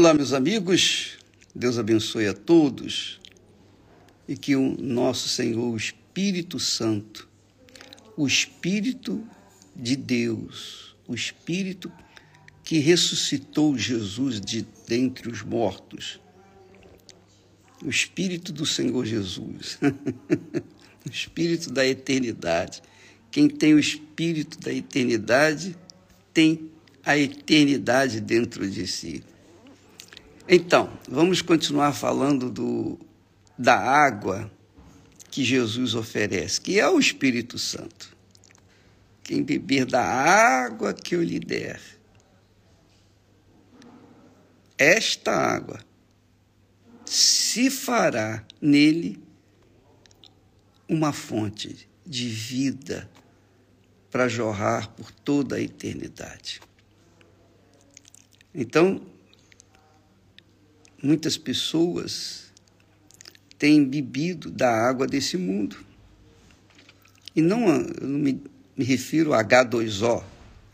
Olá, 0.00 0.14
meus 0.14 0.32
amigos, 0.32 1.18
Deus 1.54 1.78
abençoe 1.78 2.26
a 2.26 2.32
todos 2.32 3.20
e 4.26 4.34
que 4.34 4.56
o 4.56 4.74
nosso 4.80 5.28
Senhor, 5.28 5.74
o 5.74 5.76
Espírito 5.76 6.58
Santo, 6.58 7.28
o 8.16 8.26
Espírito 8.26 9.22
de 9.76 9.96
Deus, 9.96 10.96
o 11.06 11.14
Espírito 11.14 11.92
que 12.64 12.78
ressuscitou 12.78 13.76
Jesus 13.76 14.40
de 14.40 14.66
dentre 14.88 15.28
os 15.28 15.42
mortos, 15.42 16.18
o 17.84 17.90
Espírito 17.90 18.54
do 18.54 18.64
Senhor 18.64 19.04
Jesus, 19.04 19.78
o 21.06 21.10
Espírito 21.12 21.70
da 21.70 21.86
eternidade. 21.86 22.80
Quem 23.30 23.50
tem 23.50 23.74
o 23.74 23.78
Espírito 23.78 24.58
da 24.60 24.72
eternidade 24.72 25.76
tem 26.32 26.70
a 27.04 27.18
eternidade 27.18 28.18
dentro 28.18 28.66
de 28.66 28.86
si. 28.86 29.22
Então, 30.52 30.92
vamos 31.08 31.42
continuar 31.42 31.92
falando 31.92 32.50
do, 32.50 32.98
da 33.56 33.78
água 33.78 34.50
que 35.30 35.44
Jesus 35.44 35.94
oferece, 35.94 36.60
que 36.60 36.80
é 36.80 36.88
o 36.88 36.98
Espírito 36.98 37.56
Santo. 37.56 38.16
Quem 39.22 39.44
beber 39.44 39.86
da 39.86 40.02
água 40.02 40.92
que 40.92 41.14
eu 41.14 41.22
lhe 41.22 41.38
der, 41.38 41.80
esta 44.76 45.30
água 45.30 45.78
se 47.04 47.70
fará 47.70 48.44
nele 48.60 49.22
uma 50.88 51.12
fonte 51.12 51.88
de 52.04 52.28
vida 52.28 53.08
para 54.10 54.26
jorrar 54.26 54.88
por 54.96 55.12
toda 55.12 55.54
a 55.54 55.60
eternidade. 55.60 56.60
Então, 58.52 59.00
muitas 61.02 61.36
pessoas 61.36 62.50
têm 63.58 63.84
bebido 63.84 64.50
da 64.50 64.70
água 64.70 65.06
desse 65.06 65.36
mundo. 65.36 65.76
E 67.36 67.42
não, 67.42 67.68
eu 67.68 68.06
não 68.06 68.18
me, 68.18 68.42
me 68.76 68.84
refiro 68.84 69.34
a 69.34 69.44
H2O, 69.44 70.24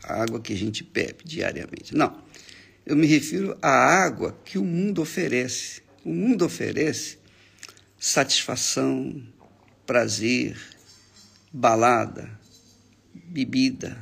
a 0.03 0.23
água 0.23 0.39
que 0.39 0.53
a 0.53 0.55
gente 0.55 0.83
bebe 0.83 1.23
diariamente. 1.25 1.95
Não. 1.95 2.25
Eu 2.85 2.95
me 2.95 3.05
refiro 3.05 3.57
à 3.61 3.69
água 3.69 4.39
que 4.45 4.57
o 4.57 4.63
mundo 4.63 5.01
oferece. 5.01 5.81
O 6.05 6.09
mundo 6.09 6.45
oferece 6.45 7.17
satisfação, 7.99 9.21
prazer, 9.85 10.57
balada, 11.51 12.31
bebida, 13.13 13.97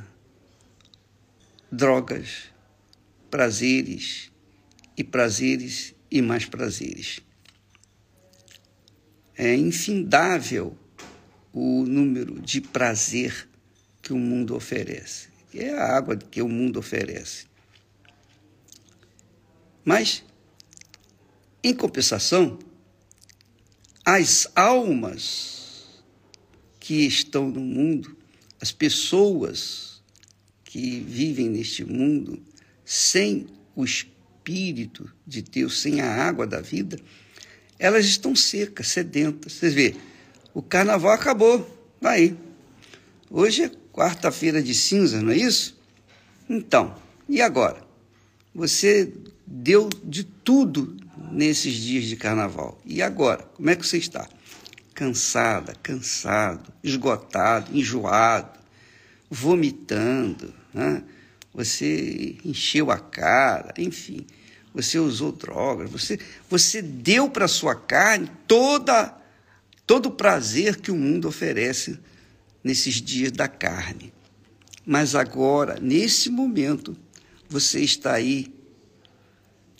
drogas, 1.72 2.44
prazeres 3.28 4.30
e 4.96 5.02
prazeres 5.02 5.95
e 6.10 6.22
mais 6.22 6.44
prazeres. 6.44 7.20
É 9.36 9.54
infindável 9.54 10.76
o 11.52 11.84
número 11.84 12.40
de 12.40 12.60
prazer 12.60 13.48
que 14.02 14.12
o 14.12 14.18
mundo 14.18 14.54
oferece. 14.54 15.28
É 15.54 15.70
a 15.70 15.96
água 15.96 16.16
que 16.16 16.40
o 16.42 16.48
mundo 16.48 16.78
oferece. 16.78 17.46
Mas, 19.84 20.24
em 21.62 21.74
compensação, 21.74 22.58
as 24.04 24.48
almas 24.54 26.02
que 26.78 27.06
estão 27.06 27.48
no 27.48 27.60
mundo, 27.60 28.16
as 28.60 28.70
pessoas 28.70 30.02
que 30.64 31.00
vivem 31.00 31.48
neste 31.48 31.84
mundo 31.84 32.42
sem 32.84 33.46
o 33.74 33.84
Espírito, 33.84 34.15
Espírito 34.46 35.12
de 35.26 35.42
Deus, 35.42 35.80
sem 35.80 36.00
a 36.00 36.24
água 36.24 36.46
da 36.46 36.60
vida, 36.60 37.00
elas 37.80 38.06
estão 38.06 38.36
secas, 38.36 38.86
sedentas. 38.86 39.54
Vocês 39.54 39.74
vê, 39.74 39.96
o 40.54 40.62
carnaval 40.62 41.10
acabou, 41.10 41.68
aí. 42.00 42.36
Hoje 43.28 43.64
é 43.64 43.70
quarta-feira 43.92 44.62
de 44.62 44.72
cinza, 44.72 45.20
não 45.20 45.32
é 45.32 45.36
isso? 45.36 45.76
Então, 46.48 46.96
e 47.28 47.42
agora? 47.42 47.82
Você 48.54 49.12
deu 49.44 49.88
de 50.04 50.22
tudo 50.22 50.96
nesses 51.32 51.74
dias 51.74 52.04
de 52.04 52.14
carnaval. 52.14 52.80
E 52.84 53.02
agora? 53.02 53.42
Como 53.54 53.68
é 53.68 53.74
que 53.74 53.84
você 53.84 53.98
está? 53.98 54.28
Cansada, 54.94 55.74
cansado, 55.82 56.72
esgotado, 56.84 57.76
enjoado, 57.76 58.60
vomitando, 59.28 60.54
né? 60.72 61.02
Você 61.56 62.36
encheu 62.44 62.90
a 62.90 62.98
cara, 62.98 63.72
enfim, 63.78 64.26
você 64.74 64.98
usou 64.98 65.32
drogas, 65.32 65.90
você, 65.90 66.20
você 66.50 66.82
deu 66.82 67.30
para 67.30 67.48
sua 67.48 67.74
carne 67.74 68.30
toda, 68.46 69.16
todo 69.86 70.10
o 70.10 70.10
prazer 70.10 70.76
que 70.76 70.90
o 70.90 70.94
mundo 70.94 71.26
oferece 71.26 71.98
nesses 72.62 73.00
dias 73.00 73.32
da 73.32 73.48
carne. 73.48 74.12
Mas 74.84 75.14
agora, 75.14 75.80
nesse 75.80 76.28
momento, 76.28 76.94
você 77.48 77.80
está 77.80 78.12
aí 78.12 78.54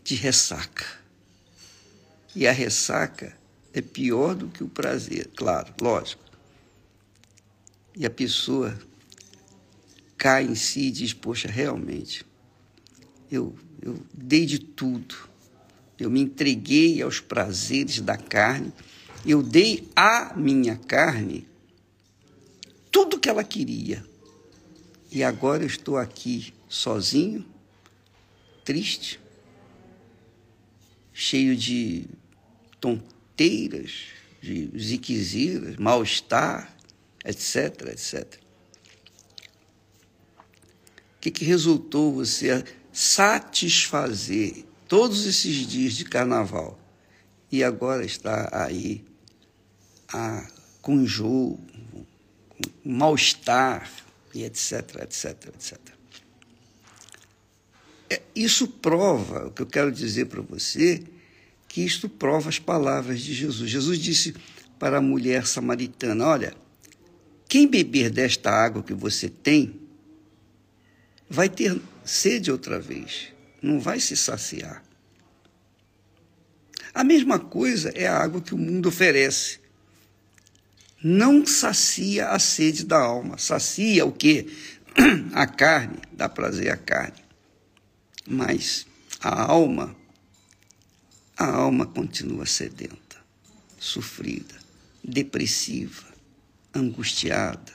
de 0.02 0.14
ressaca. 0.14 0.86
E 2.34 2.46
a 2.46 2.52
ressaca 2.52 3.36
é 3.74 3.82
pior 3.82 4.34
do 4.34 4.48
que 4.48 4.64
o 4.64 4.68
prazer, 4.68 5.28
claro, 5.36 5.74
lógico. 5.78 6.24
E 7.94 8.06
a 8.06 8.10
pessoa 8.10 8.74
cai 10.16 10.44
em 10.44 10.54
si 10.54 10.88
e 10.88 10.90
diz: 10.90 11.12
Poxa, 11.12 11.48
realmente, 11.48 12.24
eu, 13.30 13.54
eu 13.82 13.98
dei 14.12 14.46
de 14.46 14.58
tudo, 14.58 15.14
eu 15.98 16.10
me 16.10 16.20
entreguei 16.20 17.02
aos 17.02 17.20
prazeres 17.20 18.00
da 18.00 18.16
carne, 18.16 18.72
eu 19.24 19.42
dei 19.42 19.88
à 19.94 20.34
minha 20.36 20.76
carne 20.76 21.46
tudo 22.90 23.18
que 23.18 23.28
ela 23.28 23.44
queria. 23.44 24.04
E 25.10 25.22
agora 25.22 25.62
eu 25.62 25.66
estou 25.66 25.96
aqui 25.96 26.52
sozinho, 26.68 27.44
triste, 28.64 29.20
cheio 31.12 31.56
de 31.56 32.04
tonteiras, 32.80 34.08
de 34.42 34.70
ziqueziras, 34.78 35.76
mal-estar, 35.76 36.76
etc, 37.24 37.88
etc 37.92 38.45
que, 41.26 41.30
que 41.30 41.44
resultou 41.44 42.12
você 42.12 42.64
satisfazer 42.92 44.64
todos 44.86 45.26
esses 45.26 45.66
dias 45.66 45.94
de 45.94 46.04
carnaval 46.04 46.78
e 47.50 47.64
agora 47.64 48.04
está 48.04 48.48
aí 48.52 49.04
a, 50.12 50.46
com 50.80 50.94
enjoo, 51.00 51.58
mal-estar 52.84 53.90
e 54.32 54.44
etc, 54.44 55.02
etc, 55.02 55.46
etc. 55.54 55.78
É, 58.08 58.22
isso 58.34 58.68
prova, 58.68 59.48
o 59.48 59.50
que 59.50 59.62
eu 59.62 59.66
quero 59.66 59.90
dizer 59.90 60.26
para 60.26 60.42
você, 60.42 61.02
que 61.68 61.80
isto 61.80 62.08
prova 62.08 62.48
as 62.48 62.60
palavras 62.60 63.20
de 63.20 63.34
Jesus. 63.34 63.68
Jesus 63.68 63.98
disse 63.98 64.34
para 64.78 64.98
a 64.98 65.02
mulher 65.02 65.44
samaritana: 65.46 66.24
Olha, 66.24 66.54
quem 67.48 67.66
beber 67.66 68.10
desta 68.10 68.50
água 68.50 68.82
que 68.82 68.94
você 68.94 69.28
tem, 69.28 69.85
vai 71.28 71.48
ter 71.48 71.80
sede 72.04 72.50
outra 72.50 72.78
vez, 72.78 73.32
não 73.60 73.80
vai 73.80 74.00
se 74.00 74.16
saciar. 74.16 74.82
A 76.94 77.04
mesma 77.04 77.38
coisa 77.38 77.90
é 77.90 78.06
a 78.06 78.18
água 78.18 78.40
que 78.40 78.54
o 78.54 78.58
mundo 78.58 78.88
oferece. 78.88 79.60
Não 81.02 81.44
sacia 81.46 82.30
a 82.30 82.38
sede 82.38 82.84
da 82.84 82.98
alma, 82.98 83.36
sacia 83.36 84.06
o 84.06 84.12
quê? 84.12 84.46
A 85.34 85.46
carne, 85.46 85.98
dá 86.10 86.26
prazer 86.26 86.70
à 86.72 86.76
carne. 86.76 87.22
Mas 88.26 88.86
a 89.20 89.42
alma, 89.42 89.94
a 91.36 91.46
alma 91.46 91.84
continua 91.86 92.46
sedenta, 92.46 93.18
sofrida, 93.78 94.54
depressiva, 95.04 96.06
angustiada, 96.74 97.74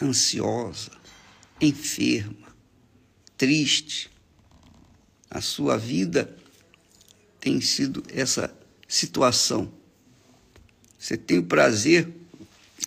ansiosa, 0.00 0.92
enferma, 1.60 2.49
triste. 3.40 4.10
A 5.30 5.40
sua 5.40 5.78
vida 5.78 6.36
tem 7.40 7.58
sido 7.58 8.04
essa 8.12 8.54
situação. 8.86 9.72
Você 10.98 11.16
tem 11.16 11.38
o 11.38 11.44
prazer, 11.44 12.06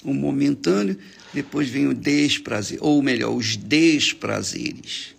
o 0.04 0.14
momentâneo, 0.14 1.00
depois 1.34 1.68
vem 1.70 1.88
o 1.88 1.94
desprazer, 1.96 2.78
ou 2.82 3.02
melhor, 3.02 3.34
os 3.36 3.58
desprazeres. 3.58 5.16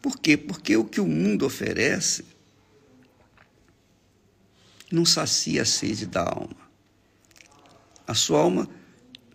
Por 0.00 0.18
quê? 0.18 0.38
Porque 0.38 0.74
o 0.74 0.86
que 0.86 0.98
o 0.98 1.06
mundo 1.06 1.44
oferece 1.44 2.24
não 4.90 5.04
sacia 5.04 5.62
a 5.62 5.66
sede 5.66 6.06
da 6.06 6.22
alma. 6.22 6.56
A 8.06 8.14
sua 8.14 8.40
alma 8.40 8.66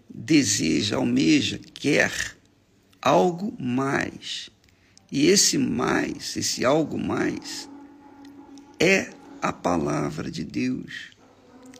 deseja, 0.10 0.96
almeja, 0.96 1.60
quer 1.76 2.37
algo 3.08 3.56
mais. 3.58 4.50
E 5.10 5.28
esse 5.28 5.58
mais, 5.58 6.36
esse 6.36 6.66
algo 6.66 6.98
mais, 6.98 7.70
é 8.78 9.12
a 9.42 9.54
palavra 9.54 10.30
de 10.30 10.44
Deus, 10.44 11.12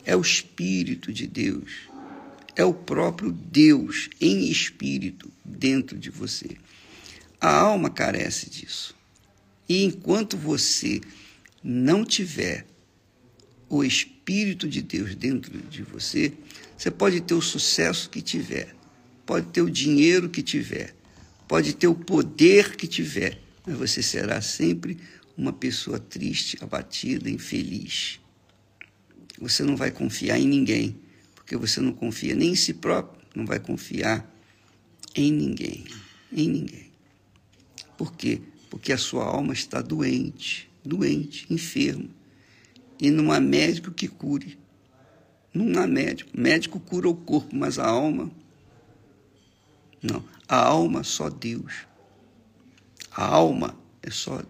é 0.06 0.16
o 0.16 0.22
Espírito 0.22 1.12
de 1.12 1.26
Deus, 1.26 1.70
é 2.56 2.64
o 2.64 2.72
próprio 2.72 3.30
Deus 3.30 4.08
em 4.18 4.50
espírito 4.50 5.30
dentro 5.44 5.98
de 5.98 6.08
você. 6.08 6.56
A 7.38 7.54
alma 7.54 7.90
carece 7.90 8.48
disso. 8.48 8.96
E 9.68 9.84
enquanto 9.84 10.36
você 10.36 11.00
não 11.62 12.06
tiver 12.06 12.66
o 13.68 13.84
Espírito 13.84 14.66
de 14.66 14.80
Deus 14.80 15.14
dentro 15.14 15.56
de 15.58 15.82
você, 15.82 16.32
você 16.76 16.90
pode 16.90 17.20
ter 17.20 17.34
o 17.34 17.42
sucesso 17.42 18.08
que 18.08 18.22
tiver, 18.22 18.74
pode 19.26 19.48
ter 19.48 19.60
o 19.60 19.70
dinheiro 19.70 20.30
que 20.30 20.42
tiver, 20.42 20.97
pode 21.48 21.74
ter 21.74 21.88
o 21.88 21.94
poder 21.94 22.76
que 22.76 22.86
tiver, 22.86 23.40
mas 23.66 23.76
você 23.78 24.02
será 24.02 24.40
sempre 24.42 24.98
uma 25.36 25.52
pessoa 25.52 25.98
triste, 25.98 26.58
abatida, 26.60 27.30
infeliz. 27.30 28.20
Você 29.40 29.62
não 29.62 29.76
vai 29.76 29.90
confiar 29.90 30.38
em 30.38 30.46
ninguém, 30.46 31.00
porque 31.34 31.56
você 31.56 31.80
não 31.80 31.92
confia 31.92 32.34
nem 32.34 32.50
em 32.50 32.56
si 32.56 32.74
próprio, 32.74 33.26
não 33.34 33.46
vai 33.46 33.58
confiar 33.58 34.30
em 35.14 35.32
ninguém, 35.32 35.84
em 36.30 36.48
ninguém. 36.48 36.92
Por 37.96 38.12
quê? 38.12 38.40
Porque 38.68 38.92
a 38.92 38.98
sua 38.98 39.24
alma 39.24 39.54
está 39.54 39.80
doente, 39.80 40.70
doente, 40.84 41.46
enferma. 41.48 42.08
E 43.00 43.10
não 43.10 43.32
há 43.32 43.40
médico 43.40 43.90
que 43.90 44.08
cure. 44.08 44.58
Não 45.54 45.80
há 45.80 45.86
médico. 45.86 46.30
Médico 46.38 46.78
cura 46.78 47.08
o 47.08 47.14
corpo, 47.14 47.54
mas 47.54 47.78
a 47.78 47.86
alma. 47.86 48.30
Não. 50.02 50.22
A 50.48 50.56
alma 50.56 51.04
só 51.04 51.28
Deus. 51.28 51.86
A 53.12 53.24
alma 53.24 53.76
é 54.02 54.10
só 54.10 54.42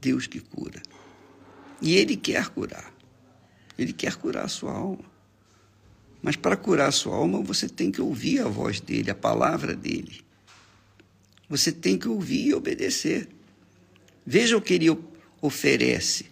Deus 0.00 0.26
que 0.26 0.40
cura. 0.40 0.82
E 1.80 1.94
Ele 1.94 2.16
quer 2.16 2.48
curar. 2.50 2.92
Ele 3.78 3.92
quer 3.92 4.16
curar 4.16 4.44
a 4.44 4.48
sua 4.48 4.72
alma. 4.72 5.10
Mas 6.22 6.36
para 6.36 6.56
curar 6.56 6.88
a 6.88 6.92
sua 6.92 7.16
alma, 7.16 7.40
você 7.40 7.68
tem 7.68 7.90
que 7.90 8.02
ouvir 8.02 8.40
a 8.40 8.48
voz 8.48 8.78
dele, 8.78 9.10
a 9.10 9.14
palavra 9.14 9.74
dele. 9.74 10.20
Você 11.48 11.72
tem 11.72 11.98
que 11.98 12.08
ouvir 12.08 12.48
e 12.48 12.54
obedecer. 12.54 13.28
Veja 14.26 14.56
o 14.56 14.60
que 14.60 14.74
ele 14.74 14.86
oferece 15.40 16.26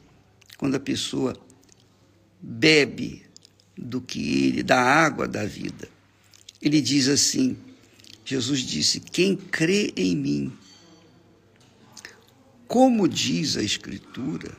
quando 0.58 0.74
a 0.74 0.80
pessoa 0.80 1.34
bebe 2.40 3.24
do 3.76 4.00
que 4.00 4.46
ele, 4.46 4.62
da 4.62 4.80
água 4.80 5.26
da 5.26 5.46
vida. 5.46 5.88
Ele 6.60 6.80
diz 6.80 7.08
assim: 7.08 7.56
Jesus 8.28 8.60
disse: 8.60 9.00
Quem 9.00 9.34
crê 9.34 9.90
em 9.96 10.14
mim, 10.14 10.52
como 12.66 13.08
diz 13.08 13.56
a 13.56 13.62
Escritura, 13.62 14.54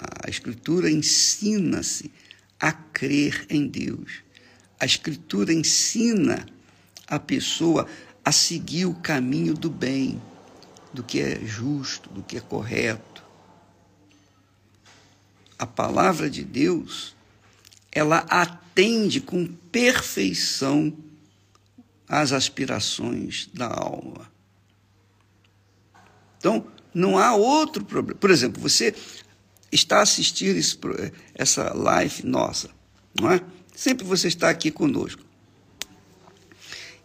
a 0.00 0.28
Escritura 0.28 0.90
ensina-se 0.90 2.10
a 2.58 2.72
crer 2.72 3.46
em 3.48 3.68
Deus. 3.68 4.24
A 4.80 4.84
Escritura 4.84 5.52
ensina 5.52 6.44
a 7.06 7.20
pessoa 7.20 7.86
a 8.24 8.32
seguir 8.32 8.86
o 8.86 8.94
caminho 8.94 9.54
do 9.54 9.70
bem, 9.70 10.20
do 10.92 11.04
que 11.04 11.20
é 11.20 11.38
justo, 11.46 12.10
do 12.10 12.20
que 12.20 12.36
é 12.36 12.40
correto. 12.40 13.22
A 15.56 15.68
palavra 15.68 16.28
de 16.28 16.42
Deus, 16.42 17.14
ela 17.92 18.26
atende 18.28 19.20
com 19.20 19.46
perfeição 19.46 20.92
às 22.08 22.32
aspirações 22.32 23.48
da 23.52 23.66
alma. 23.66 24.30
Então, 26.38 26.66
não 26.94 27.18
há 27.18 27.34
outro 27.34 27.84
problema. 27.84 28.18
Por 28.18 28.30
exemplo, 28.30 28.60
você 28.60 28.94
está 29.70 30.00
assistindo 30.00 30.56
esse, 30.56 30.78
essa 31.34 31.74
live 31.74 32.24
nossa, 32.24 32.70
não 33.20 33.30
é? 33.30 33.40
Sempre 33.74 34.04
você 34.04 34.28
está 34.28 34.48
aqui 34.48 34.70
conosco. 34.70 35.22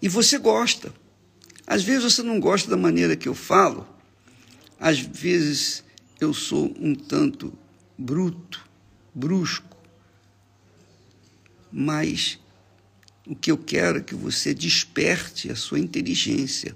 E 0.01 0.07
você 0.07 0.37
gosta. 0.37 0.93
Às 1.65 1.83
vezes 1.83 2.03
você 2.03 2.23
não 2.23 2.39
gosta 2.39 2.69
da 2.69 2.77
maneira 2.77 3.15
que 3.15 3.27
eu 3.27 3.35
falo, 3.35 3.87
às 4.79 4.99
vezes 4.99 5.83
eu 6.19 6.33
sou 6.33 6.73
um 6.79 6.93
tanto 6.93 7.53
bruto, 7.97 8.67
brusco, 9.13 9.77
mas 11.71 12.39
o 13.25 13.35
que 13.35 13.51
eu 13.51 13.57
quero 13.57 13.99
é 13.99 14.01
que 14.01 14.15
você 14.15 14.53
desperte 14.53 15.51
a 15.51 15.55
sua 15.55 15.79
inteligência. 15.79 16.75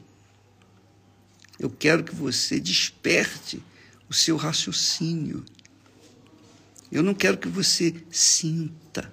Eu 1.59 1.69
quero 1.69 2.03
que 2.03 2.15
você 2.15 2.59
desperte 2.59 3.61
o 4.09 4.13
seu 4.13 4.38
raciocínio. 4.38 5.44
Eu 6.91 7.03
não 7.03 7.13
quero 7.13 7.38
que 7.38 7.49
você 7.49 7.94
sinta. 8.09 9.11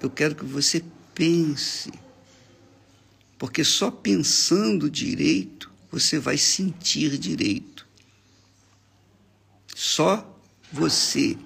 Eu 0.00 0.10
quero 0.10 0.34
que 0.34 0.44
você 0.44 0.84
pense. 1.14 1.90
Porque 3.38 3.64
só 3.64 3.90
pensando 3.90 4.90
direito 4.90 5.70
você 5.90 6.18
vai 6.18 6.36
sentir 6.36 7.16
direito. 7.18 7.86
Só 9.74 10.38
você 10.70 11.36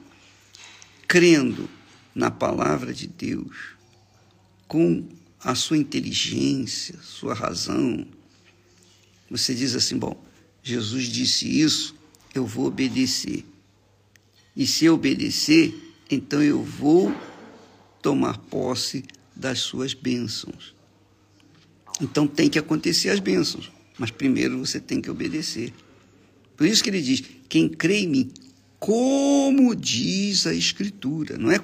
crendo 1.06 1.70
na 2.14 2.30
palavra 2.30 2.92
de 2.92 3.06
Deus, 3.06 3.73
com 4.74 5.06
a 5.38 5.54
sua 5.54 5.78
inteligência, 5.78 6.98
sua 7.00 7.32
razão, 7.32 8.04
você 9.30 9.54
diz 9.54 9.72
assim: 9.76 9.96
bom, 9.96 10.20
Jesus 10.64 11.04
disse 11.04 11.60
isso, 11.60 11.94
eu 12.34 12.44
vou 12.44 12.66
obedecer. 12.66 13.44
E 14.56 14.66
se 14.66 14.84
eu 14.84 14.94
obedecer, 14.94 15.72
então 16.10 16.42
eu 16.42 16.60
vou 16.60 17.14
tomar 18.02 18.36
posse 18.36 19.04
das 19.36 19.60
suas 19.60 19.94
bênçãos. 19.94 20.74
Então 22.00 22.26
tem 22.26 22.50
que 22.50 22.58
acontecer 22.58 23.10
as 23.10 23.20
bênçãos, 23.20 23.70
mas 23.96 24.10
primeiro 24.10 24.58
você 24.58 24.80
tem 24.80 25.00
que 25.00 25.08
obedecer. 25.08 25.72
Por 26.56 26.66
isso 26.66 26.82
que 26.82 26.90
ele 26.90 27.00
diz: 27.00 27.22
quem 27.48 27.68
crê 27.68 28.00
em 28.00 28.08
mim, 28.08 28.32
como 28.80 29.72
diz 29.76 30.48
a 30.48 30.52
Escritura, 30.52 31.38
não 31.38 31.52
é 31.52 31.60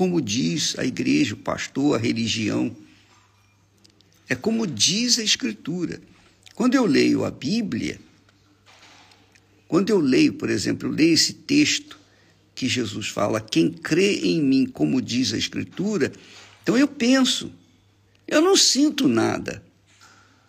como 0.00 0.18
diz 0.18 0.78
a 0.78 0.86
igreja, 0.86 1.34
o 1.34 1.36
pastor, 1.36 1.94
a 1.94 1.98
religião. 1.98 2.74
É 4.30 4.34
como 4.34 4.66
diz 4.66 5.18
a 5.18 5.22
Escritura. 5.22 6.00
Quando 6.54 6.74
eu 6.74 6.86
leio 6.86 7.22
a 7.22 7.30
Bíblia, 7.30 8.00
quando 9.68 9.90
eu 9.90 10.00
leio, 10.00 10.32
por 10.32 10.48
exemplo, 10.48 10.88
eu 10.88 10.92
leio 10.94 11.12
esse 11.12 11.34
texto 11.34 11.98
que 12.54 12.66
Jesus 12.66 13.08
fala, 13.08 13.42
quem 13.42 13.70
crê 13.70 14.20
em 14.20 14.42
mim, 14.42 14.64
como 14.64 15.02
diz 15.02 15.34
a 15.34 15.36
Escritura, 15.36 16.10
então 16.62 16.78
eu 16.78 16.88
penso, 16.88 17.52
eu 18.26 18.40
não 18.40 18.56
sinto 18.56 19.06
nada. 19.06 19.62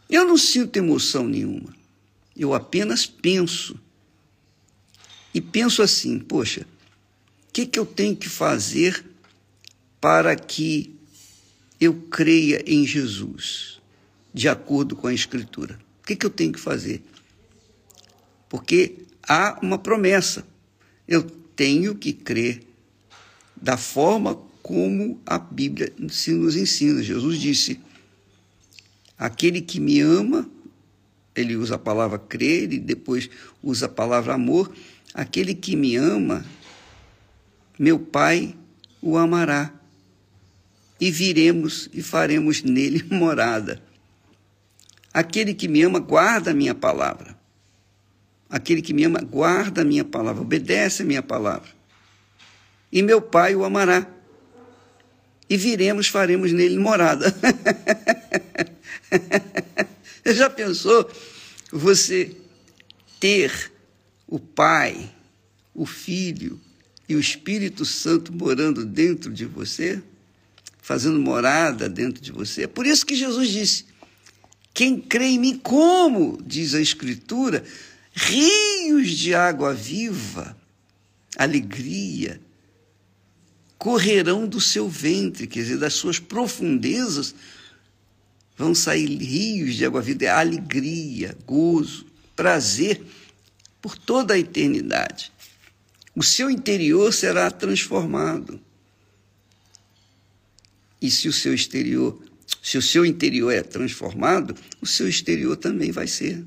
Eu 0.10 0.24
não 0.24 0.38
sinto 0.38 0.77
emoção 0.77 1.27
nenhuma. 1.27 1.75
Eu 2.38 2.53
apenas 2.53 3.05
penso. 3.05 3.77
E 5.34 5.41
penso 5.41 5.81
assim: 5.81 6.20
poxa, 6.20 6.62
o 7.50 7.51
que, 7.51 7.65
que 7.65 7.77
eu 7.77 7.86
tenho 7.86 8.15
que 8.15 8.29
fazer 8.29 9.11
para 10.01 10.36
que 10.36 10.96
eu 11.79 11.93
creia 11.93 12.63
em 12.65 12.86
Jesus, 12.86 13.79
de 14.34 14.50
acordo 14.50 14.96
com 14.96 15.08
a 15.08 15.13
Escritura? 15.13 15.79
O 16.01 16.08
que, 16.08 16.15
que 16.15 16.25
eu 16.25 16.29
tenho 16.29 16.51
que 16.51 16.60
fazer? 16.60 17.03
Porque 18.50 19.05
há 19.27 19.60
uma 19.62 19.77
promessa. 19.77 20.46
Eu 21.08 21.24
tenho 21.24 21.96
que 21.96 22.12
crer 22.12 22.63
da 23.55 23.77
forma 23.77 24.36
como 24.63 25.22
a 25.25 25.38
Bíblia 25.38 25.93
nos 25.98 26.55
ensina. 26.55 27.03
Jesus 27.03 27.39
disse 27.39 27.79
Aquele 29.17 29.62
que 29.62 29.79
me 29.79 30.00
ama, 30.01 30.50
ele 31.36 31.55
usa 31.55 31.75
a 31.75 31.79
palavra 31.79 32.17
crer 32.17 32.74
e 32.74 32.79
depois 32.79 33.29
usa 33.62 33.86
a 33.86 33.89
palavra 33.89 34.34
amor. 34.34 34.74
Aquele 35.13 35.53
que 35.53 35.75
me 35.75 35.96
ama, 35.96 36.43
meu 37.77 38.00
Pai 38.00 38.55
o 39.00 39.17
amará. 39.17 39.81
E 41.01 41.10
viremos 41.10 41.89
e 41.91 42.03
faremos 42.03 42.62
nele 42.62 43.03
morada. 43.10 43.81
Aquele 45.12 45.55
que 45.55 45.67
me 45.67 45.81
ama, 45.81 45.98
guarda 45.98 46.51
a 46.51 46.53
minha 46.53 46.75
palavra. 46.75 47.36
Aquele 48.48 48.84
que 48.84 48.93
me 48.93 49.03
ama, 49.03 49.20
guarda 49.20 49.81
a 49.81 49.86
minha 49.86 50.05
palavra, 50.05 50.43
obedece 50.43 51.01
a 51.01 51.05
minha 51.05 51.24
palavra. 51.24 51.70
E 52.91 53.01
meu 53.01 53.20
Pai 53.20 53.55
o 53.55 53.65
amará. 53.65 54.08
E 55.50 55.58
viremos, 55.58 56.08
faremos 56.08 56.53
nele 56.53 56.77
morada. 56.77 57.34
Já 60.24 60.50
pensou 60.50 61.10
você 61.72 62.36
ter 63.20 63.72
o 64.27 64.39
Pai, 64.39 65.12
o 65.74 65.86
Filho 65.86 66.60
e 67.10 67.15
o 67.15 67.20
Espírito 67.20 67.86
Santo 67.86 68.31
morando 68.31 68.86
dentro 68.86 69.34
de 69.34 69.46
você? 69.46 70.01
Fazendo 70.82 71.20
morada 71.20 71.88
dentro 71.88 72.22
de 72.22 72.32
você? 72.32 72.64
É 72.64 72.68
por 72.68 72.86
isso 72.86 73.06
que 73.06 73.16
Jesus 73.16 73.50
disse: 73.50 73.86
quem 74.74 75.00
crê 75.00 75.28
em 75.28 75.40
mim, 75.40 75.58
como 75.58 76.42
diz 76.46 76.74
a 76.74 76.82
Escritura, 76.82 77.64
rios 78.14 79.12
de 79.12 79.36
água 79.36 79.74
viva, 79.74 80.58
alegria, 81.38 82.42
correrão 83.78 84.48
do 84.48 84.62
seu 84.62 84.88
ventre, 84.88 85.48
quer 85.48 85.62
dizer, 85.62 85.78
das 85.78 85.94
suas 85.94 86.20
profundezas 86.20 87.36
vão 88.58 88.76
sair 88.76 89.18
rios 89.18 89.76
de 89.76 89.86
água 89.86 90.02
viva, 90.02 90.30
alegria, 90.32 91.38
gozo, 91.46 92.06
prazer 92.36 93.02
por 93.82 93.98
toda 93.98 94.36
a 94.36 94.40
eternidade. 94.40 95.32
O 96.16 96.24
seu 96.24 96.50
interior 96.50 97.12
será 97.14 97.50
transformado. 97.50 98.60
E 101.01 101.10
se 101.10 101.27
o 101.27 101.34
seu 101.34 101.53
exterior, 101.53 102.22
se 102.62 102.77
o 102.77 102.81
seu 102.81 103.05
interior 103.05 103.51
é 103.51 103.63
transformado, 103.63 104.55
o 104.79 104.86
seu 104.86 105.08
exterior 105.10 105.58
também 105.58 105.91
vai 105.91 106.08
ser. 106.08 106.43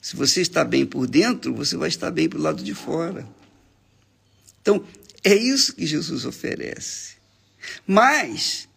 Se 0.00 0.16
você 0.16 0.42
está 0.42 0.64
bem 0.64 0.84
por 0.84 1.06
dentro, 1.06 1.54
você 1.54 1.76
vai 1.76 1.88
estar 1.88 2.10
bem 2.10 2.28
pelo 2.28 2.42
lado 2.42 2.62
de 2.62 2.74
fora. 2.74 3.26
Então, 4.60 4.84
é 5.24 5.34
isso 5.34 5.74
que 5.74 5.86
Jesus 5.86 6.24
oferece. 6.24 7.14
Mas 7.86 8.68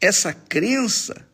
essa 0.00 0.32
crença 0.32 1.28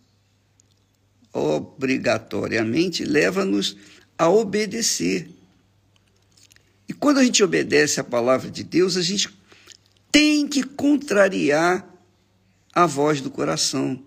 obrigatoriamente 1.32 3.04
leva-nos 3.04 3.76
a 4.18 4.28
obedecer. 4.28 5.28
E 6.88 6.92
quando 6.92 7.18
a 7.18 7.24
gente 7.24 7.44
obedece 7.44 8.00
à 8.00 8.04
palavra 8.04 8.50
de 8.50 8.64
Deus, 8.64 8.96
a 8.96 9.02
gente 9.02 9.28
tem 10.10 10.48
que 10.48 10.62
contrariar 10.62 11.95
a 12.76 12.84
voz 12.84 13.22
do 13.22 13.30
coração, 13.30 13.98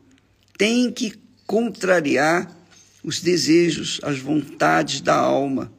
tem 0.56 0.92
que 0.92 1.20
contrariar 1.48 2.56
os 3.04 3.20
desejos, 3.20 4.00
as 4.04 4.20
vontades 4.20 5.02
da 5.02 5.16
alma. 5.16 5.74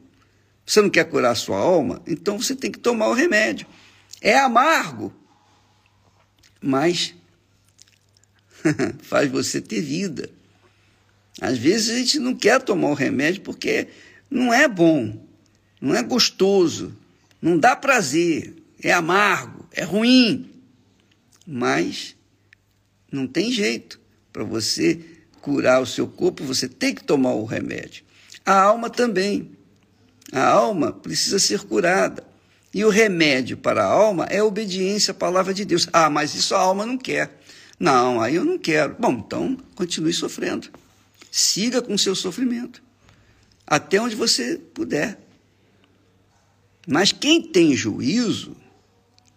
Você 0.65 0.81
não 0.81 0.89
quer 0.89 1.05
curar 1.05 1.31
a 1.31 1.35
sua 1.35 1.57
alma? 1.57 2.01
Então 2.05 2.37
você 2.37 2.53
tem 2.53 2.69
que 2.69 2.79
tomar 2.79 3.07
o 3.07 3.13
remédio. 3.13 3.65
É 4.19 4.37
amargo, 4.37 5.13
mas 6.59 7.15
faz 9.03 9.31
você 9.31 9.61
ter 9.61 9.79
vida. 9.79 10.29
Às 11.39 11.57
vezes 11.57 11.95
a 11.95 11.97
gente 11.97 12.19
não 12.19 12.35
quer 12.35 12.61
tomar 12.61 12.89
o 12.89 12.93
remédio 12.93 13.41
porque 13.41 13.87
não 14.29 14.53
é 14.53 14.67
bom, 14.67 15.25
não 15.79 15.95
é 15.95 16.03
gostoso, 16.03 16.93
não 17.41 17.57
dá 17.57 17.73
prazer, 17.73 18.53
é 18.83 18.91
amargo, 18.91 19.65
é 19.71 19.81
ruim. 19.81 20.51
Mas 21.47 22.17
não 23.11 23.27
tem 23.27 23.51
jeito. 23.51 23.99
Para 24.31 24.43
você 24.43 24.99
curar 25.41 25.81
o 25.81 25.85
seu 25.85 26.07
corpo, 26.07 26.43
você 26.43 26.67
tem 26.67 26.95
que 26.95 27.03
tomar 27.03 27.33
o 27.33 27.45
remédio. 27.45 28.03
A 28.45 28.61
alma 28.61 28.89
também. 28.89 29.51
A 30.31 30.47
alma 30.47 30.93
precisa 30.93 31.39
ser 31.39 31.61
curada. 31.61 32.23
E 32.73 32.85
o 32.85 32.89
remédio 32.89 33.57
para 33.57 33.83
a 33.83 33.91
alma 33.91 34.25
é 34.25 34.39
a 34.39 34.45
obediência 34.45 35.11
à 35.11 35.15
palavra 35.15 35.53
de 35.53 35.65
Deus. 35.65 35.89
Ah, 35.91 36.09
mas 36.09 36.33
isso 36.33 36.55
a 36.55 36.59
alma 36.59 36.85
não 36.85 36.97
quer. 36.97 37.41
Não, 37.77 38.21
aí 38.21 38.35
eu 38.35 38.45
não 38.45 38.57
quero. 38.57 38.95
Bom, 38.97 39.11
então 39.11 39.57
continue 39.75 40.13
sofrendo. 40.13 40.69
Siga 41.29 41.81
com 41.81 41.93
o 41.93 41.99
seu 41.99 42.15
sofrimento. 42.15 42.81
Até 43.67 43.99
onde 43.99 44.15
você 44.15 44.57
puder. 44.57 45.19
Mas 46.87 47.11
quem 47.11 47.41
tem 47.41 47.75
juízo, 47.75 48.55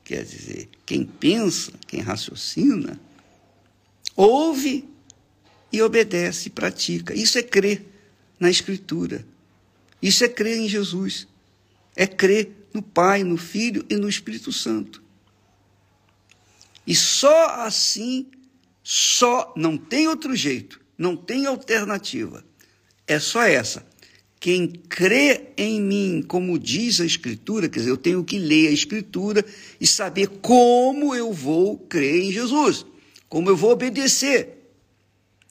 quer 0.05 0.25
dizer, 0.25 0.69
quem 0.87 1.05
pensa, 1.05 1.73
quem 1.87 2.01
raciocina, 2.01 3.01
ouve 4.17 4.89
e 5.73 5.83
obedece, 5.83 6.51
pratica. 6.51 7.15
Isso 7.15 7.39
é 7.39 7.43
crer 7.43 7.85
na 8.39 8.51
Escritura. 8.51 9.27
Isso 10.01 10.25
é 10.25 10.29
crer 10.29 10.59
em 10.59 10.69
Jesus. 10.69 11.27
É 11.97 12.07
crer 12.07 12.69
no 12.73 12.83
Pai, 12.83 13.25
no 13.25 13.37
Filho 13.37 13.85
e 13.89 13.97
no 13.97 14.09
Espírito 14.09 14.53
Santo. 14.53 15.03
E 16.87 16.95
só 16.95 17.47
assim, 17.63 18.27
só, 18.83 19.53
não 19.57 19.77
tem 19.79 20.07
outro 20.07 20.37
jeito, 20.37 20.81
não 20.99 21.17
tem 21.17 21.47
alternativa. 21.47 22.45
É 23.07 23.19
só 23.19 23.43
essa. 23.43 23.87
Quem 24.39 24.69
crê 24.69 25.53
em 25.57 25.81
mim, 25.81 26.23
como 26.27 26.59
diz 26.59 27.01
a 27.01 27.07
Escritura, 27.07 27.69
quer 27.69 27.79
dizer, 27.79 27.91
eu 27.91 27.97
tenho 27.97 28.23
que 28.23 28.39
ler 28.39 28.69
a 28.69 28.73
Escritura 28.73 29.43
e 29.81 29.87
saber 29.87 30.29
como 30.43 31.15
eu 31.15 31.33
vou 31.33 31.79
crer 31.79 32.25
em 32.25 32.31
Jesus, 32.31 32.85
como 33.29 33.49
eu 33.51 33.57
vou 33.57 33.71
obedecer. 33.71 34.65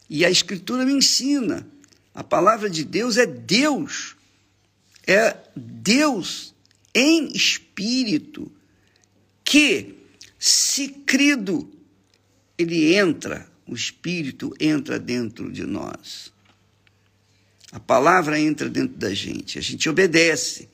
E 0.09 0.25
a 0.25 0.29
Escritura 0.29 0.85
me 0.85 0.93
ensina. 0.93 1.67
A 2.13 2.23
palavra 2.23 2.69
de 2.69 2.83
Deus 2.83 3.17
é 3.17 3.25
Deus. 3.25 4.15
É 5.05 5.35
Deus 5.55 6.53
em 6.93 7.31
espírito 7.33 8.51
que, 9.43 9.95
se 10.37 10.89
crido, 10.89 11.69
ele 12.57 12.93
entra, 12.95 13.49
o 13.67 13.73
espírito 13.73 14.53
entra 14.59 14.99
dentro 14.99 15.51
de 15.51 15.65
nós. 15.65 16.31
A 17.71 17.79
palavra 17.79 18.39
entra 18.39 18.69
dentro 18.69 18.95
da 18.97 19.13
gente, 19.13 19.57
a 19.57 19.61
gente 19.61 19.89
obedece. 19.89 20.69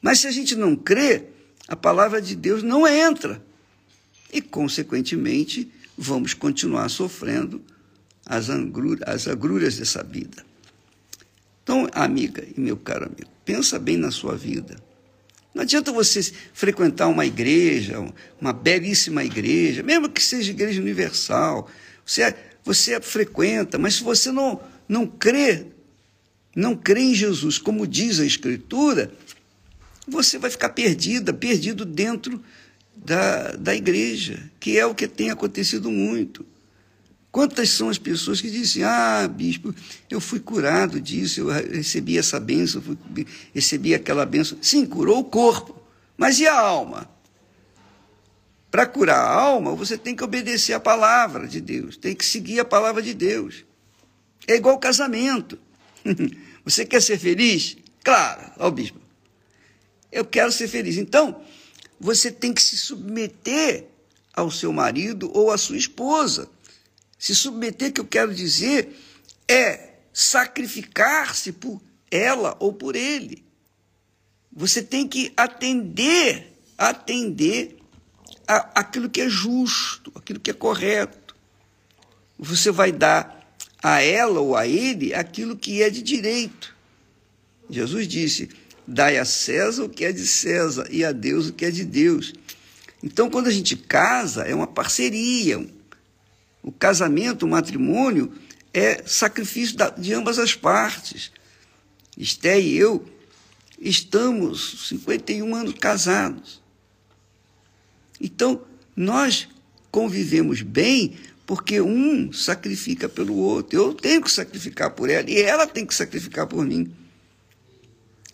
Mas 0.00 0.18
se 0.18 0.26
a 0.26 0.32
gente 0.32 0.56
não 0.56 0.74
crê, 0.74 1.26
a 1.68 1.76
palavra 1.76 2.20
de 2.20 2.34
Deus 2.34 2.62
não 2.62 2.86
entra. 2.86 3.42
E, 4.32 4.40
consequentemente, 4.40 5.70
vamos 6.02 6.34
continuar 6.34 6.88
sofrendo 6.88 7.62
as, 8.26 8.48
angruras, 8.48 9.02
as 9.06 9.28
agruras 9.28 9.76
dessa 9.76 10.02
vida. 10.02 10.44
Então, 11.62 11.88
amiga 11.92 12.44
e 12.56 12.60
meu 12.60 12.76
caro 12.76 13.06
amigo, 13.06 13.30
pensa 13.44 13.78
bem 13.78 13.96
na 13.96 14.10
sua 14.10 14.36
vida. 14.36 14.76
Não 15.54 15.62
adianta 15.62 15.92
você 15.92 16.20
frequentar 16.52 17.08
uma 17.08 17.24
igreja, 17.24 18.04
uma 18.40 18.52
belíssima 18.52 19.22
igreja, 19.22 19.82
mesmo 19.82 20.08
que 20.08 20.22
seja 20.22 20.50
igreja 20.50 20.80
universal. 20.80 21.70
Você, 22.04 22.34
você 22.64 23.00
frequenta, 23.00 23.78
mas 23.78 23.94
se 23.94 24.02
você 24.02 24.32
não, 24.32 24.60
não 24.88 25.06
crê, 25.06 25.66
não 26.56 26.74
crê 26.74 27.00
em 27.00 27.14
Jesus, 27.14 27.58
como 27.58 27.86
diz 27.86 28.18
a 28.18 28.26
Escritura, 28.26 29.12
você 30.08 30.36
vai 30.38 30.50
ficar 30.50 30.70
perdida, 30.70 31.32
perdido 31.32 31.84
dentro 31.84 32.42
da, 32.96 33.52
da 33.52 33.74
igreja, 33.74 34.50
que 34.60 34.78
é 34.78 34.86
o 34.86 34.94
que 34.94 35.08
tem 35.08 35.30
acontecido 35.30 35.90
muito. 35.90 36.46
Quantas 37.30 37.70
são 37.70 37.88
as 37.88 37.98
pessoas 37.98 38.40
que 38.40 38.50
dizem: 38.50 38.84
Ah, 38.84 39.26
bispo, 39.26 39.74
eu 40.10 40.20
fui 40.20 40.38
curado 40.38 41.00
disso, 41.00 41.40
eu 41.40 41.48
recebi 41.48 42.18
essa 42.18 42.38
bênção, 42.38 42.82
recebi 43.54 43.94
aquela 43.94 44.26
bênção. 44.26 44.58
Sim, 44.60 44.84
curou 44.84 45.20
o 45.20 45.24
corpo, 45.24 45.82
mas 46.16 46.38
e 46.38 46.46
a 46.46 46.58
alma? 46.58 47.10
Para 48.70 48.86
curar 48.86 49.18
a 49.18 49.30
alma, 49.30 49.74
você 49.74 49.98
tem 49.98 50.14
que 50.14 50.24
obedecer 50.24 50.72
a 50.72 50.80
palavra 50.80 51.46
de 51.46 51.60
Deus, 51.60 51.96
tem 51.96 52.14
que 52.14 52.24
seguir 52.24 52.60
a 52.60 52.64
palavra 52.64 53.02
de 53.02 53.14
Deus. 53.14 53.64
É 54.46 54.54
igual 54.54 54.78
casamento. 54.78 55.58
Você 56.64 56.84
quer 56.84 57.02
ser 57.02 57.18
feliz? 57.18 57.76
Claro, 58.04 58.52
ó 58.58 58.70
bispo. 58.70 58.98
Eu 60.10 60.24
quero 60.24 60.52
ser 60.52 60.68
feliz. 60.68 60.96
Então, 60.96 61.42
você 62.02 62.32
tem 62.32 62.52
que 62.52 62.60
se 62.60 62.76
submeter 62.76 63.86
ao 64.34 64.50
seu 64.50 64.72
marido 64.72 65.30
ou 65.32 65.52
à 65.52 65.56
sua 65.56 65.76
esposa. 65.76 66.50
Se 67.16 67.32
submeter, 67.32 67.92
que 67.92 68.00
eu 68.00 68.04
quero 68.04 68.34
dizer, 68.34 68.98
é 69.46 69.90
sacrificar-se 70.12 71.52
por 71.52 71.80
ela 72.10 72.56
ou 72.58 72.72
por 72.72 72.96
ele. 72.96 73.44
Você 74.52 74.82
tem 74.82 75.06
que 75.06 75.32
atender, 75.36 76.52
atender 76.76 77.78
a, 78.48 78.80
aquilo 78.80 79.08
que 79.08 79.20
é 79.20 79.28
justo, 79.28 80.10
aquilo 80.16 80.40
que 80.40 80.50
é 80.50 80.54
correto. 80.54 81.36
Você 82.36 82.72
vai 82.72 82.90
dar 82.90 83.54
a 83.80 84.02
ela 84.02 84.40
ou 84.40 84.56
a 84.56 84.66
ele 84.66 85.14
aquilo 85.14 85.56
que 85.56 85.80
é 85.80 85.88
de 85.88 86.02
direito. 86.02 86.74
Jesus 87.70 88.08
disse: 88.08 88.50
Dai 88.86 89.18
a 89.18 89.24
César 89.24 89.84
o 89.84 89.88
que 89.88 90.04
é 90.04 90.12
de 90.12 90.26
César 90.26 90.86
e 90.90 91.04
a 91.04 91.12
Deus 91.12 91.48
o 91.48 91.52
que 91.52 91.64
é 91.64 91.70
de 91.70 91.84
Deus. 91.84 92.32
Então, 93.02 93.28
quando 93.28 93.48
a 93.48 93.50
gente 93.50 93.76
casa, 93.76 94.42
é 94.42 94.54
uma 94.54 94.66
parceria, 94.66 95.64
o 96.62 96.70
casamento, 96.70 97.44
o 97.44 97.48
matrimônio, 97.48 98.32
é 98.72 99.02
sacrifício 99.04 99.76
de 99.98 100.14
ambas 100.14 100.38
as 100.38 100.54
partes. 100.54 101.32
Esté 102.16 102.60
e 102.60 102.76
eu 102.76 103.04
estamos 103.80 104.88
51 104.88 105.54
anos 105.54 105.74
casados. 105.74 106.62
Então, 108.20 108.62
nós 108.94 109.48
convivemos 109.90 110.62
bem 110.62 111.16
porque 111.44 111.80
um 111.80 112.32
sacrifica 112.32 113.08
pelo 113.08 113.34
outro. 113.36 113.78
Eu 113.78 113.94
tenho 113.94 114.22
que 114.22 114.30
sacrificar 114.30 114.90
por 114.90 115.10
ela 115.10 115.28
e 115.28 115.40
ela 115.40 115.66
tem 115.66 115.84
que 115.84 115.94
sacrificar 115.94 116.46
por 116.46 116.64
mim. 116.64 116.94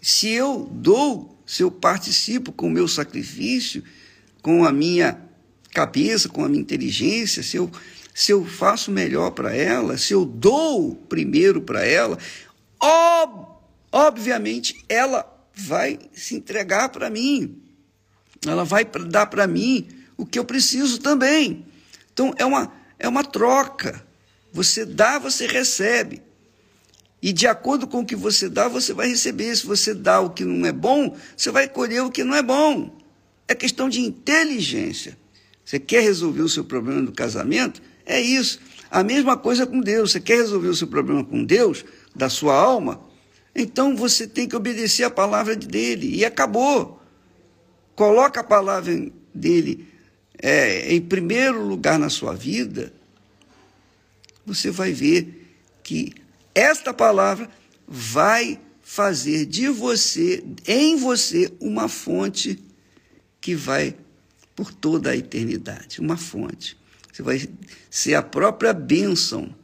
Se 0.01 0.29
eu 0.29 0.69
dou, 0.71 1.39
se 1.47 1.63
eu 1.63 1.71
participo 1.71 2.53
com 2.53 2.67
o 2.67 2.71
meu 2.71 2.87
sacrifício, 2.87 3.83
com 4.43 4.65
a 4.65 4.73
minha 4.73 5.21
cabeça, 5.73 6.29
com 6.29 6.45
a 6.45 6.49
minha 6.49 6.63
inteligência, 6.63 7.43
se 7.43 7.57
eu 7.57 7.71
se 8.19 8.33
eu 8.33 8.45
faço 8.45 8.91
melhor 8.91 9.31
para 9.31 9.55
ela, 9.55 9.97
se 9.97 10.13
eu 10.13 10.25
dou 10.25 10.93
primeiro 10.93 11.63
para 11.63 11.87
ela, 11.87 12.19
obviamente 13.93 14.85
ela 14.89 15.25
vai 15.55 16.01
se 16.13 16.35
entregar 16.35 16.89
para 16.89 17.09
mim. 17.09 17.63
Ela 18.45 18.65
vai 18.65 18.85
dar 18.85 19.27
para 19.27 19.47
mim 19.47 19.87
o 20.17 20.27
que 20.27 20.37
eu 20.37 20.45
preciso 20.45 20.99
também. 20.99 21.65
Então 22.13 22.35
é 22.37 22.45
uma, 22.45 22.73
é 22.99 23.07
uma 23.07 23.23
troca. 23.23 24.05
Você 24.53 24.85
dá, 24.85 25.21
você 25.21 25.47
recebe. 25.47 26.21
E 27.21 27.33
de 27.33 27.47
acordo 27.47 27.87
com 27.87 28.01
o 28.01 28.07
que 28.07 28.15
você 28.15 28.49
dá, 28.49 28.69
você 28.69 28.93
vai 28.93 29.09
receber. 29.09 29.55
Se 29.57 29.67
você 29.67 29.93
dá 29.93 30.21
o 30.21 30.31
que 30.31 30.45
não 30.45 30.67
é 30.67 30.73
bom, 30.73 31.17
você 31.37 31.51
vai 31.51 31.69
colher 31.69 32.03
o 32.03 32.11
que 32.11 32.23
não 32.23 32.35
é 32.35 32.43
bom. 32.43 32.97
É 33.47 33.55
questão 33.55 33.89
de 33.89 34.01
inteligência. 34.01 35.19
Você 35.65 35.79
quer 35.79 36.03
resolver 36.03 36.43
o 36.43 36.49
seu 36.49 36.65
problema 36.65 37.03
do 37.03 37.13
casamento? 37.13 37.83
É 38.07 38.21
isso. 38.21 38.61
A 38.91 39.03
mesma 39.03 39.37
coisa 39.37 39.67
com 39.67 39.81
Deus. 39.81 40.13
Você 40.13 40.21
quer 40.21 40.37
resolver 40.37 40.69
o 40.69 40.77
seu 40.77 40.87
problema 40.87 41.25
com 41.25 41.45
Deus, 41.45 41.85
da 42.15 42.29
sua 42.29 42.55
alma? 42.55 43.01
Então 43.55 43.97
você 43.97 44.27
tem 44.27 44.49
que 44.49 44.55
obedecer 44.55 45.03
a 45.05 45.11
palavra 45.11 45.57
dele. 45.57 46.15
E 46.15 46.25
acabou. 46.25 47.03
Coloca 47.97 48.41
a 48.41 48.45
palavra 48.45 49.11
dele 49.35 49.89
é, 50.41 50.95
em 50.95 51.01
primeiro 51.01 51.67
lugar 51.67 51.99
na 51.99 52.09
sua 52.09 52.35
vida. 52.35 52.93
Você 54.47 54.71
vai 54.71 54.93
ver 54.93 55.47
que 55.83 56.13
esta 56.59 56.93
palavra 56.93 57.49
vai 57.87 58.61
fazer 58.83 59.47
de 59.47 59.69
você, 59.69 60.43
em 60.67 60.97
você, 60.97 61.53
uma 61.61 61.89
fonte 61.89 62.59
que 63.41 63.55
vai 63.55 63.95
por 64.57 64.75
toda 64.75 65.11
a 65.11 65.17
eternidade 65.17 66.01
uma 66.01 66.17
fonte. 66.17 66.77
Você 67.13 67.23
vai 67.23 67.49
ser 67.89 68.15
a 68.15 68.23
própria 68.23 68.73
bênção. 68.73 69.55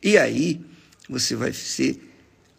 E 0.00 0.16
aí 0.16 0.60
você 1.08 1.34
vai 1.34 1.52
ser 1.52 2.00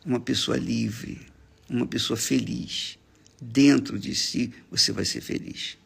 uma 0.05 0.20
pessoa 0.20 0.58
livre, 0.58 1.22
uma 1.70 1.88
pessoa 1.88 2.17
feliz. 2.17 2.98
Dentro 3.41 3.98
de 3.98 4.13
si 4.13 4.53
você 4.70 4.91
vai 4.91 5.05
ser 5.05 5.22
feliz. 5.22 5.77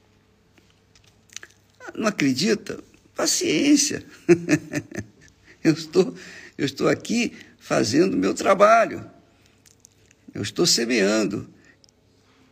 Não 1.95 2.07
acredita? 2.07 2.83
Paciência. 3.15 4.05
eu, 5.63 5.73
estou, 5.73 6.15
eu 6.57 6.65
estou 6.65 6.87
aqui 6.87 7.33
fazendo 7.67 8.13
o 8.13 8.17
meu 8.17 8.33
trabalho. 8.33 9.05
Eu 10.33 10.41
estou 10.41 10.65
semeando. 10.65 11.49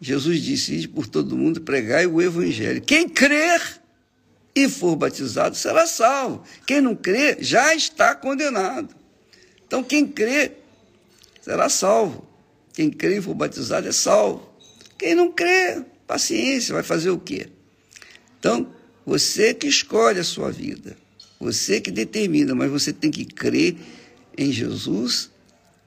Jesus 0.01 0.41
disse: 0.41 0.73
Ide 0.73 0.89
por 0.89 1.07
todo 1.07 1.37
mundo, 1.37 1.61
pregai 1.61 2.05
o 2.05 2.21
evangelho. 2.21 2.81
Quem 2.81 3.07
crer 3.07 3.81
e 4.53 4.67
for 4.67 4.95
batizado 4.97 5.55
será 5.55 5.87
salvo. 5.87 6.43
Quem 6.67 6.81
não 6.81 6.95
crer 6.95 7.37
já 7.39 7.73
está 7.73 8.13
condenado. 8.13 8.93
Então, 9.65 9.81
quem 9.81 10.05
crê 10.05 10.51
será 11.41 11.69
salvo. 11.69 12.27
Quem 12.73 12.89
crê 12.89 13.19
e 13.19 13.21
for 13.21 13.33
batizado 13.33 13.87
é 13.87 13.93
salvo. 13.93 14.49
Quem 14.97 15.15
não 15.15 15.31
crê, 15.31 15.81
paciência, 16.05 16.73
vai 16.73 16.83
fazer 16.83 17.09
o 17.09 17.17
quê? 17.17 17.47
Então, 18.37 18.69
você 19.05 19.53
que 19.53 19.67
escolhe 19.67 20.19
a 20.19 20.23
sua 20.25 20.51
vida, 20.51 20.97
você 21.39 21.79
que 21.79 21.89
determina, 21.89 22.53
mas 22.53 22.69
você 22.69 22.91
tem 22.91 23.09
que 23.09 23.23
crer 23.23 23.77
em 24.37 24.51
Jesus 24.51 25.29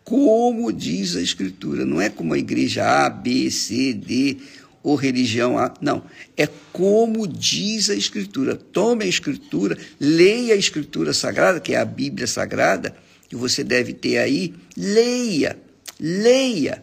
como 0.08 0.72
diz 0.72 1.16
a 1.16 1.20
Escritura. 1.20 1.84
Não 1.84 2.00
é 2.00 2.08
como 2.08 2.32
a 2.32 2.38
igreja 2.38 3.04
A, 3.04 3.10
B, 3.10 3.50
C, 3.50 3.92
D 3.92 4.38
ou 4.82 4.94
religião 4.94 5.58
A. 5.58 5.74
Não. 5.82 6.02
É 6.34 6.48
como 6.72 7.28
diz 7.28 7.90
a 7.90 7.94
Escritura. 7.94 8.56
Tome 8.56 9.04
a 9.04 9.06
Escritura, 9.08 9.76
leia 10.00 10.54
a 10.54 10.56
Escritura 10.56 11.12
Sagrada, 11.12 11.60
que 11.60 11.74
é 11.74 11.76
a 11.78 11.84
Bíblia 11.84 12.26
Sagrada, 12.26 12.96
que 13.28 13.36
você 13.36 13.62
deve 13.62 13.92
ter 13.92 14.16
aí. 14.16 14.54
Leia, 14.74 15.58
leia. 16.00 16.82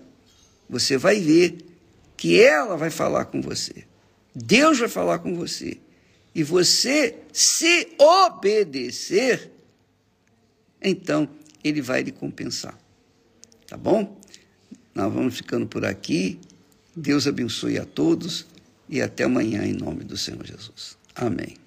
Você 0.69 0.95
vai 0.95 1.19
ver 1.19 1.57
que 2.15 2.39
ela 2.39 2.77
vai 2.77 2.91
falar 2.91 3.25
com 3.25 3.41
você. 3.41 3.85
Deus 4.35 4.77
vai 4.77 4.87
falar 4.87 5.17
com 5.17 5.33
você. 5.33 5.79
E 6.35 6.43
você, 6.43 7.15
se 7.33 7.87
obedecer, 7.97 9.51
então 10.79 11.27
ele 11.67 11.81
vai 11.81 12.03
lhe 12.03 12.11
compensar. 12.11 12.77
Tá 13.67 13.75
bom? 13.75 14.19
Nós 14.93 15.11
vamos 15.11 15.35
ficando 15.35 15.65
por 15.65 15.83
aqui. 15.83 16.39
Deus 16.95 17.27
abençoe 17.27 17.77
a 17.77 17.85
todos 17.85 18.45
e 18.87 19.01
até 19.01 19.23
amanhã, 19.23 19.65
em 19.65 19.73
nome 19.73 20.03
do 20.03 20.15
Senhor 20.15 20.45
Jesus. 20.45 20.97
Amém. 21.15 21.64